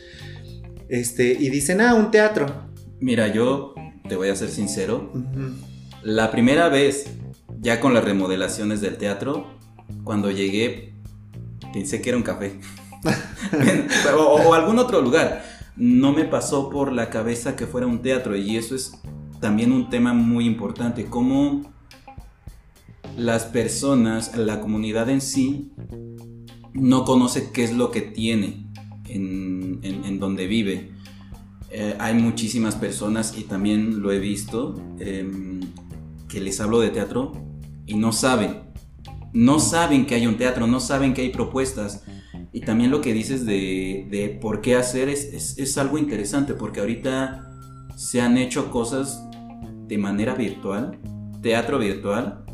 Este, 0.89 1.33
y 1.33 1.51
dicen, 1.51 1.81
ah, 1.81 1.95
un 1.95 2.11
teatro. 2.11 2.47
Mira, 3.01 3.29
yo 3.29 3.75
te 4.09 4.17
voy 4.17 4.29
a 4.29 4.37
ser 4.37 4.51
sincero. 4.51 5.13
La 6.03 6.31
primera 6.31 6.69
vez, 6.69 7.07
ya 7.61 7.81
con 7.81 7.95
las 7.95 8.05
remodelaciones 8.05 8.81
del 8.81 8.97
teatro, 8.97 9.59
cuando 10.05 10.31
llegué, 10.31 10.95
pensé 11.73 12.01
que 12.01 12.11
era 12.11 12.17
un 12.17 12.23
café. 12.23 12.61
o, 14.17 14.55
algún 14.55 14.79
otro 14.79 15.01
lugar. 15.01 15.45
No 15.77 16.13
me 16.13 16.25
pasó 16.25 16.71
por 16.71 16.93
la 16.93 17.11
cabeza 17.11 17.55
que 17.55 17.67
fuera 17.67 17.87
un 17.87 18.01
teatro 18.01 18.35
y 18.37 18.57
eso 18.57 18.75
es 18.75 18.93
también 19.41 19.73
un 19.73 19.91
tema 19.91 20.15
muy 20.15 20.47
importante. 20.47 21.07
Cómo 21.07 21.75
las 23.17 23.45
personas, 23.45 24.37
la 24.37 24.61
comunidad 24.61 25.09
en 25.11 25.21
sí, 25.21 25.73
no 26.75 27.05
conoce 27.05 27.51
qué 27.53 27.65
es 27.65 27.75
lo 27.75 27.91
que 27.91 28.03
tiene 28.03 28.71
en, 29.09 29.81
en 29.83 30.19
donde 30.19 30.47
vive. 30.47 30.97
Eh, 31.71 31.95
hay 31.99 32.15
muchísimas 32.15 32.75
personas, 32.75 33.37
y 33.37 33.43
también 33.43 34.01
lo 34.01 34.11
he 34.11 34.19
visto, 34.19 34.81
em, 34.99 35.61
que 36.27 36.41
les 36.41 36.59
hablo 36.61 36.81
de 36.81 36.89
teatro 36.89 37.33
y 37.85 37.97
no 37.97 38.13
saben. 38.13 38.63
No 39.35 39.59
saben 39.59 40.07
que 40.07 40.15
hay 40.15 40.27
un 40.27 40.39
teatro, 40.39 40.67
no 40.67 40.81
saben 40.81 41.13
que 41.13 41.21
hay 41.21 41.29
propuestas. 41.29 42.05
Y 42.53 42.61
también 42.61 42.91
lo 42.91 43.03
que 43.03 43.13
dices 43.13 43.45
de, 43.45 44.39
por 44.41 44.63
qué 44.63 44.77
hacer 44.77 45.11
es, 45.11 45.59
es 45.59 45.77
algo 45.77 45.99
interesante, 45.99 46.55
porque 46.55 46.81
ahorita 46.81 47.47
se 47.95 48.23
han 48.23 48.39
hecho 48.39 48.71
cosas 48.71 49.23
de 49.87 49.99
manera 49.99 50.35
virtual, 50.35 50.99
teatro 51.43 51.79
virtual, 51.79 52.46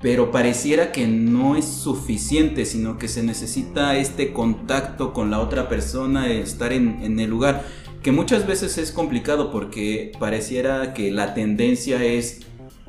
pero 0.00 0.30
pareciera 0.30 0.92
que 0.92 1.06
no 1.06 1.56
es 1.56 1.66
suficiente, 1.66 2.64
sino 2.64 2.96
que 2.98 3.06
se 3.06 3.22
necesita 3.22 3.96
este 3.98 4.32
contacto 4.32 5.12
con 5.12 5.30
la 5.30 5.40
otra 5.40 5.68
persona, 5.68 6.32
estar 6.32 6.72
en, 6.72 7.20
el 7.20 7.28
lugar, 7.28 7.66
que 8.02 8.10
muchas 8.10 8.46
veces 8.46 8.78
es 8.78 8.92
complicado 8.92 9.50
porque 9.50 10.12
pareciera 10.18 10.94
que 10.94 11.10
la 11.10 11.34
tendencia 11.34 12.02
es 12.02 12.40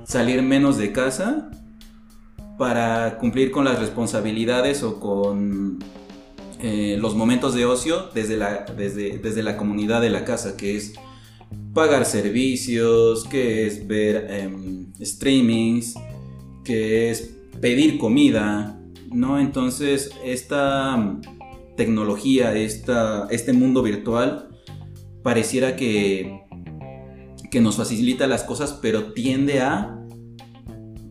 salir 0.05 0.41
menos 0.41 0.77
de 0.77 0.93
casa 0.93 1.51
para 2.57 3.17
cumplir 3.17 3.51
con 3.51 3.65
las 3.65 3.79
responsabilidades 3.79 4.81
o 4.81 5.01
con 5.01 5.79
eh, 6.61 6.95
los 6.97 7.15
momentos 7.15 7.53
de 7.53 7.65
ocio 7.65 8.09
desde 8.13 8.37
la, 8.37 8.65
desde, 8.77 9.17
desde 9.17 9.43
la 9.43 9.57
comunidad 9.57 9.99
de 9.99 10.11
la 10.11 10.23
casa, 10.23 10.55
que 10.55 10.77
es 10.77 10.93
pagar 11.73 12.05
servicios, 12.05 13.25
que 13.25 13.67
es 13.67 13.85
ver 13.85 14.27
em, 14.29 14.93
streamings, 15.01 15.95
que 16.63 17.09
es 17.09 17.35
pedir 17.59 17.97
comida, 17.97 18.79
¿no? 19.11 19.39
Entonces, 19.39 20.11
esta 20.23 21.19
tecnología, 21.77 22.55
esta, 22.55 23.27
este 23.29 23.53
mundo 23.53 23.81
virtual, 23.81 24.49
pareciera 25.23 25.75
que, 25.75 26.41
que 27.49 27.61
nos 27.61 27.77
facilita 27.77 28.27
las 28.27 28.43
cosas, 28.43 28.77
pero 28.81 29.13
tiende 29.13 29.61
a 29.61 29.97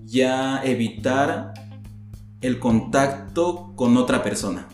ya 0.05 0.63
evitar 0.65 1.55
el 2.41 2.59
contacto 2.59 3.73
con 3.77 3.97
otra 3.97 4.23
persona. 4.23 4.69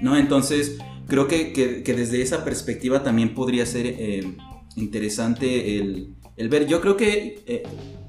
¿No? 0.00 0.16
Entonces, 0.16 0.78
creo 1.06 1.28
que, 1.28 1.82
desde 1.86 2.22
esa 2.22 2.44
perspectiva 2.44 3.02
también 3.02 3.34
podría 3.34 3.66
ser 3.66 3.86
eh, 3.86 4.34
interesante 4.76 5.78
el, 5.78 6.48
ver. 6.48 6.66
Yo 6.66 6.80
creo 6.80 6.96
que 6.96 7.42
eh, 7.46 7.62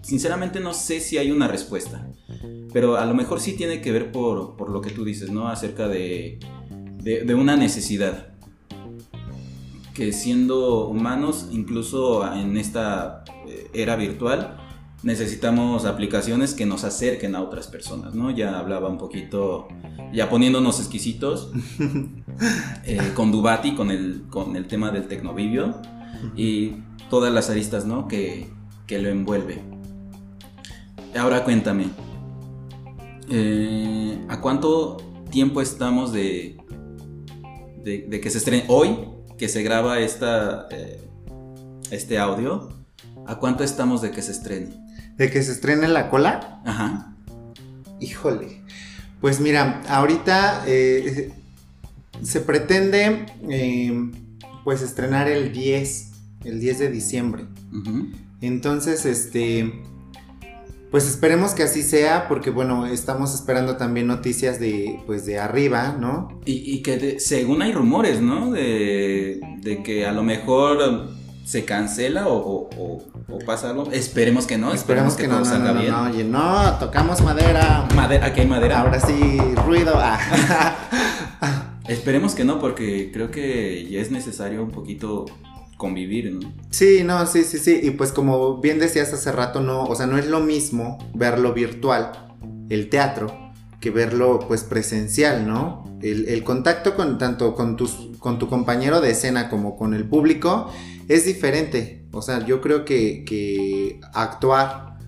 sinceramente 0.03 0.59
no 0.59 0.73
sé 0.73 0.99
si 0.99 1.17
hay 1.17 1.31
una 1.31 1.47
respuesta, 1.47 2.07
pero 2.71 2.97
a 2.97 3.05
lo 3.05 3.15
mejor 3.15 3.39
sí 3.39 3.53
tiene 3.53 3.81
que 3.81 3.91
ver 3.91 4.11
por, 4.11 4.69
lo 4.69 4.81
que 4.81 4.91
tú 4.91 5.03
dices, 5.03 5.31
¿no? 5.31 5.47
Acerca 5.47 5.87
de, 5.87 6.39
una 7.35 7.55
necesidad. 7.55 8.27
Que 9.93 10.11
siendo 10.11 10.87
humanos, 10.87 11.49
incluso 11.51 12.31
en 12.33 12.57
esta 12.57 13.23
eh, 13.47 13.69
era 13.73 13.95
virtual, 13.95 14.57
necesitamos 15.03 15.85
aplicaciones 15.85 16.55
que 16.55 16.65
nos 16.65 16.83
acerquen 16.83 17.35
a 17.35 17.41
otras 17.41 17.67
personas, 17.67 18.15
¿no? 18.15 18.31
Ya 18.31 18.57
hablaba 18.57 18.89
un 18.89 18.97
poquito, 18.97 19.67
ya 20.11 20.29
poniéndonos 20.29 20.79
exquisitos, 20.79 21.51
eh, 22.85 23.11
con 23.13 23.31
Dubati, 23.31 23.75
con 23.75 23.91
el, 23.91 24.23
con 24.29 24.55
el 24.55 24.67
tema 24.67 24.89
del 24.89 25.07
tecnovivio 25.07 25.75
y 26.35 26.71
todas 27.11 27.31
las 27.31 27.51
aristas, 27.51 27.85
¿no? 27.85 28.07
Que, 28.07 28.49
que 28.87 28.97
lo 28.97 29.09
envuelve. 29.09 29.72
Ahora 31.15 31.43
cuéntame, 31.43 31.89
eh, 33.29 34.19
¿a 34.29 34.41
cuánto 34.41 34.97
tiempo 35.29 35.61
estamos 35.61 36.11
de, 36.11 36.57
de, 37.83 38.19
que 38.19 38.29
se 38.31 38.39
estrene 38.39 38.65
hoy, 38.67 38.97
que 39.37 39.47
se 39.47 39.61
graba 39.61 39.99
esta, 39.99 40.67
eh, 40.71 41.01
este 41.91 42.17
audio? 42.17 42.69
¿A 43.27 43.37
cuánto 43.37 43.63
estamos 43.63 44.01
de 44.01 44.09
que 44.09 44.23
se 44.23 44.31
estrene? 44.31 44.73
¿De 45.15 45.29
que 45.29 45.43
se 45.43 45.51
estrene 45.51 45.87
la 45.87 46.09
cola? 46.09 46.61
Ajá. 46.65 47.15
Híjole. 47.99 48.61
Pues 49.21 49.39
mira, 49.39 49.83
ahorita 49.87 50.63
eh, 50.65 51.31
se 52.23 52.41
pretende 52.41 53.25
pues 54.63 54.81
estrenar 54.81 55.29
el 55.29 55.53
10, 55.53 56.11
el 56.45 56.59
10 56.59 56.79
de 56.79 56.89
diciembre. 56.89 57.45
Entonces, 58.41 59.05
este, 59.05 59.83
pues 60.93 61.07
esperemos 61.07 61.55
que 61.55 61.63
así 61.63 61.81
sea, 61.81 62.27
porque 62.27 62.51
bueno, 62.51 62.85
estamos 62.85 63.33
esperando 63.33 63.77
también 63.77 64.05
noticias 64.05 64.59
de, 64.59 65.01
pues 65.07 65.25
de 65.25 65.39
arriba, 65.39 65.97
¿no? 65.99 66.39
Y, 66.45 66.83
que 66.83 67.19
según 67.19 67.63
hay 67.63 67.71
rumores, 67.71 68.21
¿no? 68.21 68.51
De, 68.51 69.39
de 69.57 69.81
que 69.81 70.05
a 70.05 70.11
lo 70.11 70.21
mejor 70.21 71.09
se 71.43 71.65
cancela 71.65 72.25
o, 72.27 72.69
pasa 73.43 73.71
algo. 73.71 73.91
Esperemos 73.91 74.45
que 74.45 74.59
no, 74.59 74.71
esperemos, 74.71 75.15
que, 75.15 75.27
todo 75.27 75.43
salga 75.45 75.73
bien. 75.73 75.89
No, 75.89 76.03
oye, 76.03 76.23
no, 76.25 76.77
tocamos 76.77 77.21
madera. 77.21 77.87
Madera, 77.95 78.27
aquí 78.27 78.41
hay 78.41 78.47
madera. 78.47 78.81
Ahora 78.81 78.99
sí, 78.99 79.39
ruido. 79.65 79.93
Ah. 79.95 80.19
esperemos 81.87 82.35
que 82.35 82.43
no, 82.43 82.59
porque 82.59 83.09
creo 83.11 83.31
que 83.31 83.87
ya 83.89 83.99
es 83.99 84.11
necesario 84.11 84.61
un 84.61 84.69
poquito 84.69 85.25
convivir, 85.83 86.31
¿no? 86.31 86.53
Sí, 86.69 87.03
no, 87.03 87.25
sí, 87.25 87.43
sí, 87.43 87.57
sí. 87.57 87.77
Y 87.83 87.91
pues 87.91 88.13
como 88.13 88.61
bien 88.61 88.79
decías 88.79 89.11
hace 89.11 89.33
rato, 89.33 89.59
no, 89.59 89.83
o 89.83 89.95
sea, 89.95 90.05
no 90.05 90.17
es 90.17 90.27
lo 90.27 90.39
mismo 90.39 90.97
verlo 91.13 91.53
virtual, 91.53 92.31
el 92.69 92.87
teatro, 92.87 93.51
que 93.81 93.91
verlo 93.91 94.39
pues 94.47 94.63
presencial, 94.63 95.45
¿no? 95.45 95.83
El, 96.01 96.41
contacto 96.45 96.95
con 96.95 97.17
tanto 97.17 97.53
con, 97.53 97.75
tus, 97.75 98.11
con 98.17 98.39
tu 98.39 98.47
compañero 98.47 99.01
de 99.01 99.11
escena 99.11 99.49
como 99.49 99.75
con 99.75 99.93
el 99.93 100.07
público 100.07 100.71
es 101.09 101.25
diferente. 101.25 102.05
O 102.13 102.21
sea, 102.21 102.45
yo 102.45 102.61
creo 102.61 102.85
que, 102.85 103.99
actuar 104.13 104.99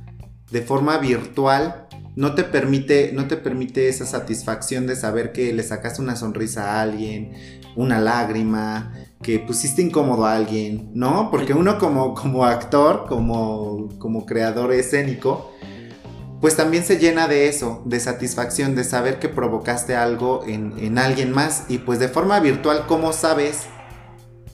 de 0.52 0.62
forma 0.62 0.98
virtual 0.98 1.88
no 2.18 2.36
te 2.36 2.44
permite, 2.44 3.12
no 3.14 3.30
te 3.30 3.38
permite 3.38 3.88
esa 3.88 4.06
satisfacción 4.06 4.88
de 4.88 4.98
saber 4.98 5.32
que 5.32 5.54
le 5.54 5.64
sacaste 5.64 6.02
una 6.02 6.18
sonrisa 6.18 6.74
a 6.74 6.82
alguien, 6.82 7.32
una 7.78 8.02
lágrima, 8.02 8.94
que 9.26 9.40
pusiste 9.40 9.82
incómodo 9.82 10.24
a 10.28 10.36
alguien, 10.36 10.92
¿no? 10.94 11.32
Porque 11.32 11.54
uno 11.54 11.80
como, 11.80 12.14
como 12.14 12.46
actor, 12.46 13.06
como, 13.08 13.90
como 13.98 14.24
creador 14.24 14.72
escénico, 14.72 15.52
pues 16.42 16.56
también 16.56 16.86
se 16.86 17.00
llena 17.00 17.28
de 17.28 17.48
eso, 17.48 17.82
de 17.88 18.00
satisfacción, 18.00 18.76
de 18.76 18.84
saber 18.84 19.18
que 19.18 19.28
provocaste 19.28 19.96
algo 19.96 20.44
en, 20.46 21.00
alguien 21.00 21.32
más. 21.32 21.66
Y 21.70 21.80
pues 21.80 21.98
de 21.98 22.08
forma 22.08 22.40
virtual, 22.40 22.86
¿cómo 22.88 23.14
sabes 23.14 23.64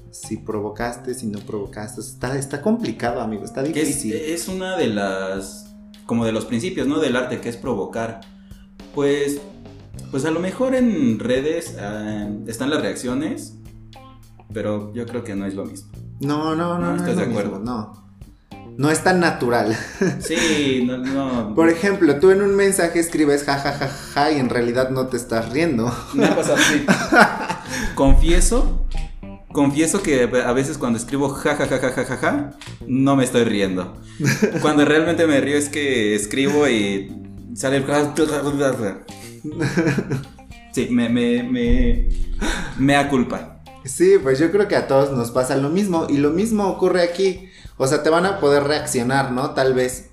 si 0.09 0.37
provocaste, 0.37 1.15
si 1.15 1.27
no 1.27 1.39
provocaste? 1.39 1.99
Está, 1.99 2.37
está 2.37 2.61
complicado, 2.61 3.19
amigo, 3.19 3.43
está 3.43 3.63
difícil. 3.63 4.13
Es, 4.13 4.47
una 4.47 4.77
de 4.77 4.87
las, 4.87 5.75
como 6.05 6.25
de 6.25 6.31
los 6.31 6.45
principios, 6.45 6.87
¿no? 6.87 6.99
Del 6.99 7.17
arte, 7.17 7.41
que 7.41 7.49
es 7.49 7.57
provocar. 7.57 8.21
Pues, 8.95 9.41
pues 10.11 10.23
a 10.23 10.31
lo 10.31 10.39
mejor 10.39 10.75
en 10.75 11.19
redes 11.19 11.75
eh, 11.77 12.29
están 12.47 12.69
las 12.69 12.81
reacciones, 12.81 13.57
pero 14.53 14.93
yo 14.93 15.05
creo 15.05 15.23
que 15.23 15.35
no 15.35 15.45
es 15.45 15.55
lo 15.55 15.65
mismo. 15.65 15.91
No, 16.19 16.55
no, 16.55 16.77
no. 16.77 16.91
No, 16.91 16.95
estás 16.95 17.17
de 17.17 17.23
acuerdo. 17.23 17.59
no 17.59 18.01
no 18.77 18.89
es 18.89 19.03
tan 19.03 19.19
natural. 19.19 19.77
Sí, 20.19 20.83
no, 20.85 20.97
no. 20.97 21.55
Por 21.55 21.69
ejemplo, 21.69 22.19
tú 22.19 22.31
en 22.31 22.41
un 22.41 22.55
mensaje 22.55 22.99
escribes 22.99 23.43
jajajaja 23.43 23.87
ja, 23.87 23.87
ja, 23.87 24.25
ja, 24.25 24.31
y 24.31 24.39
en 24.39 24.49
realidad 24.49 24.89
no 24.89 25.07
te 25.07 25.17
estás 25.17 25.51
riendo. 25.51 25.93
Me 26.13 26.25
ha 26.25 26.35
pasado 26.35 26.57
así. 26.57 26.85
confieso, 27.95 28.87
confieso 29.51 30.01
que 30.01 30.23
a 30.23 30.53
veces 30.53 30.77
cuando 30.77 30.97
escribo 30.97 31.29
jajajajajaja, 31.29 32.51
no 32.87 33.15
me 33.15 33.23
estoy 33.23 33.43
riendo. 33.43 33.97
Cuando 34.61 34.85
realmente 34.85 35.27
me 35.27 35.41
río 35.41 35.57
es 35.57 35.69
que 35.69 36.15
escribo 36.15 36.67
y 36.67 37.11
sale 37.53 37.77
el... 37.77 37.85
Sí, 40.71 40.87
me, 40.89 41.09
me, 41.09 41.43
me, 41.43 42.07
me 42.77 42.93
da 42.93 43.09
culpa. 43.09 43.60
Sí, 43.83 44.17
pues 44.21 44.39
yo 44.39 44.51
creo 44.51 44.67
que 44.67 44.75
a 44.75 44.87
todos 44.87 45.11
nos 45.11 45.31
pasa 45.31 45.55
lo 45.55 45.69
mismo 45.69 46.07
y 46.09 46.17
lo 46.17 46.29
mismo 46.29 46.67
ocurre 46.67 47.01
aquí. 47.01 47.49
O 47.77 47.87
sea, 47.87 48.03
te 48.03 48.09
van 48.09 48.25
a 48.25 48.39
poder 48.39 48.63
reaccionar, 48.63 49.31
¿no? 49.31 49.51
Tal 49.51 49.73
vez 49.73 50.11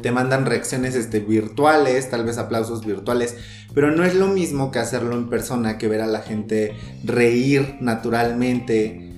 te 0.00 0.12
mandan 0.12 0.46
reacciones 0.46 0.94
este, 0.94 1.20
virtuales, 1.20 2.10
tal 2.10 2.24
vez 2.24 2.38
aplausos 2.38 2.84
virtuales, 2.84 3.36
pero 3.74 3.90
no 3.90 4.04
es 4.04 4.14
lo 4.14 4.28
mismo 4.28 4.70
que 4.70 4.78
hacerlo 4.78 5.14
en 5.16 5.28
persona, 5.28 5.78
que 5.78 5.88
ver 5.88 6.00
a 6.00 6.06
la 6.06 6.20
gente 6.20 6.74
reír 7.04 7.76
naturalmente, 7.80 9.10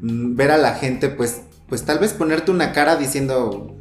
mm, 0.00 0.36
ver 0.36 0.50
a 0.52 0.58
la 0.58 0.74
gente 0.74 1.08
pues, 1.08 1.42
pues 1.68 1.84
tal 1.84 1.98
vez 1.98 2.12
ponerte 2.12 2.50
una 2.50 2.72
cara 2.72 2.96
diciendo, 2.96 3.76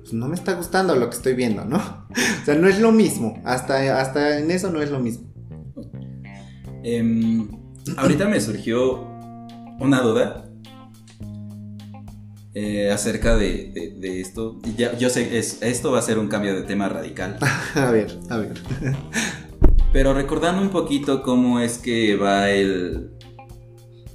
pues, 0.00 0.12
no 0.12 0.28
me 0.28 0.34
está 0.34 0.54
gustando 0.54 0.96
lo 0.96 1.08
que 1.10 1.16
estoy 1.16 1.34
viendo, 1.34 1.64
¿no? 1.64 1.76
o 2.42 2.44
sea, 2.44 2.54
no 2.54 2.68
es 2.68 2.80
lo 2.80 2.92
mismo, 2.92 3.40
hasta, 3.44 4.00
hasta 4.00 4.38
en 4.38 4.50
eso 4.50 4.70
no 4.70 4.82
es 4.82 4.90
lo 4.90 5.00
mismo. 5.00 5.28
Em, 6.82 7.59
ahorita 7.96 8.28
me 8.28 8.40
surgió 8.40 9.06
una 9.78 10.00
duda 10.00 10.50
eh, 12.52 12.90
acerca 12.90 13.36
de, 13.36 13.96
esto. 14.20 14.60
Ya, 14.76 14.96
yo 14.96 15.08
sé, 15.08 15.38
es, 15.38 15.62
esto 15.62 15.92
va 15.92 16.00
a 16.00 16.02
ser 16.02 16.18
un 16.18 16.28
cambio 16.28 16.54
de 16.54 16.62
tema 16.62 16.88
radical. 16.88 17.36
a 17.74 17.90
ver, 17.90 18.18
a 18.28 18.38
ver. 18.38 18.54
Pero 19.92 20.14
recordando 20.14 20.60
un 20.60 20.70
poquito 20.70 21.22
cómo 21.22 21.60
es 21.60 21.78
que 21.78 22.16
va 22.16 22.50
el, 22.50 23.10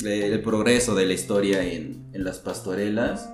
el 0.03 0.41
progreso 0.41 0.95
de 0.95 1.05
la 1.05 1.13
historia 1.13 1.63
en, 1.63 2.03
las 2.13 2.39
pastorelas, 2.39 3.29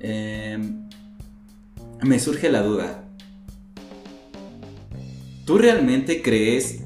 em, 0.00 0.88
me 2.02 2.18
surge 2.18 2.50
la 2.50 2.62
duda. 2.62 3.04
¿Tú 5.44 5.58
realmente 5.58 6.22
crees 6.22 6.83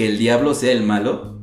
que 0.00 0.06
el 0.06 0.16
diablo 0.16 0.54
sea 0.54 0.72
el 0.72 0.82
malo? 0.82 1.39